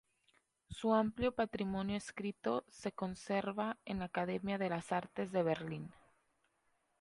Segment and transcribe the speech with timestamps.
[0.67, 5.93] Su amplio patrimonio escrito se conserva en la Academia de las Artes de Berlín.